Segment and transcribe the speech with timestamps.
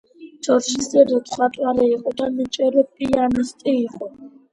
[0.45, 1.85] ჯორჯის დედაც მხატვარი
[2.21, 4.09] და ნიჭიერი პიანისტი იყო.